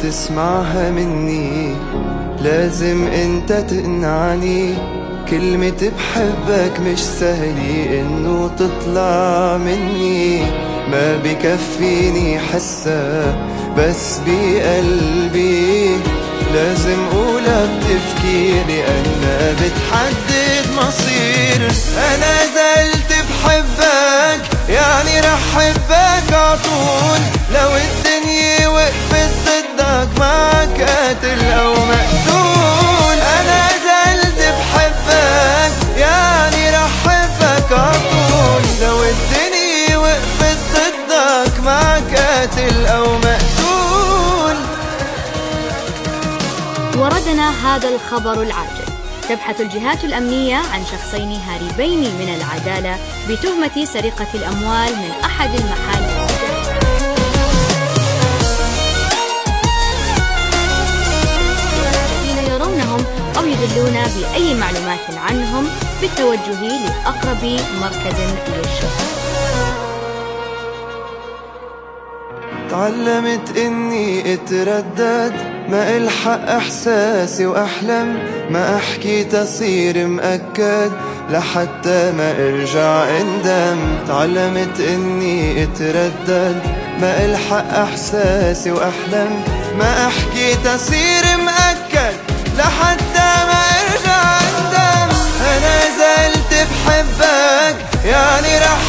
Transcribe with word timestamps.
تسمعها 0.00 0.90
مني. 0.90 1.74
لازم 2.42 3.06
انت 3.06 3.52
تقنعني. 3.52 4.74
كلمة 5.30 5.92
بحبك 5.96 6.80
مش 6.80 6.98
سهلة 6.98 8.00
انه 8.00 8.50
تطلع 8.58 9.56
مني. 9.56 10.42
ما 10.90 11.16
بكفيني 11.24 12.38
حسها 12.38 13.36
بس 13.78 14.20
بقلبي. 14.26 15.96
لازم 16.54 17.06
قولها 17.12 17.66
بتفكير 17.66 18.66
لأنها 18.68 19.52
بتحدد 19.52 20.66
مصير. 20.76 21.68
أنا 22.14 22.36
زلت 22.54 23.12
بحبك 23.28 24.42
يعني 24.68 25.20
رح 25.20 25.38
حبك 25.54 26.32
عطول 26.32 27.07
قاتل 31.08 31.44
أو 31.52 31.72
مقتول 31.74 33.18
أنا 33.40 33.68
زلت 33.68 34.38
بحبك 34.38 35.98
يعني 35.98 36.70
رح 36.70 36.90
حبك 37.04 37.72
عطول 37.72 38.62
لو 38.82 39.02
الدنيا 39.02 39.96
وقفت 39.96 40.58
ضدك 40.72 41.60
معك 41.60 42.14
قاتل 42.18 42.86
أو 42.86 43.18
مقتول 43.18 44.56
وردنا 46.96 47.50
هذا 47.76 47.88
الخبر 47.88 48.42
العاجل. 48.42 48.88
تبحث 49.28 49.60
الجهات 49.60 50.04
الأمنية 50.04 50.56
عن 50.56 50.84
شخصين 50.92 51.40
هاربين 51.40 51.98
من 52.00 52.34
العدالة 52.34 52.98
بتهمة 53.28 53.84
سرقة 53.84 54.26
الأموال 54.34 54.96
من 54.96 55.10
أحد 55.24 55.50
المحال 55.54 56.07
يدلون 63.88 64.04
بأي 64.04 64.54
معلومات 64.54 64.98
عنهم 65.28 65.68
بالتوجه 66.00 66.60
لأقرب 66.62 67.44
مركز 67.80 68.20
للشرطة 68.48 69.08
تعلمت 72.70 73.56
إني 73.56 74.34
اتردد 74.34 75.32
ما 75.68 75.96
الحق 75.96 76.48
إحساسي 76.48 77.46
وأحلم 77.46 78.18
ما 78.50 78.76
أحكي 78.76 79.24
تصير 79.24 80.06
مأكد 80.06 80.92
لحتى 81.30 82.12
ما 82.12 82.32
أرجع 82.38 83.04
اندم 83.20 83.78
تعلمت 84.08 84.80
إني 84.80 85.62
اتردد 85.62 86.62
ما 87.00 87.24
الحق 87.24 87.74
إحساسي 87.74 88.70
وأحلم 88.70 89.42
ما 89.78 90.06
أحكي 90.06 90.54
تصير 90.64 91.17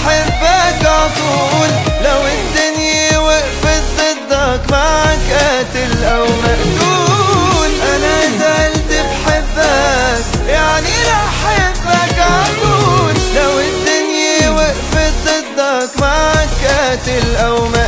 يعني 0.10 0.30
رح 0.30 0.46
حبك 0.46 0.86
عطول 0.86 1.70
لو 2.04 2.22
الدنيا 2.28 3.18
وقفت 3.20 3.84
ضدك 3.98 4.72
معك 4.72 5.20
قاتل 5.32 6.04
أو 6.06 6.26
مقتول. 6.26 7.72
أنا 7.96 8.22
زلت 8.40 8.92
بحبك 8.92 10.50
يعني 10.50 10.90
رح 11.08 11.34
حبك 11.46 12.20
عطول 12.20 13.14
لو 13.36 13.60
الدنيا 13.60 14.50
وقفت 14.50 15.14
ضدك 15.26 16.02
معك 16.02 16.50
قاتل 16.68 17.36
أو 17.36 17.56
مقتول 17.66 17.79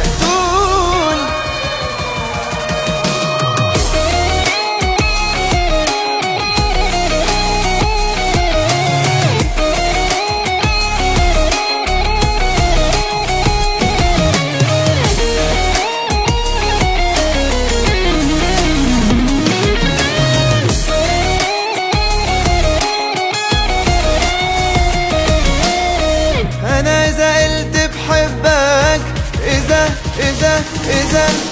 reason 31.14 31.51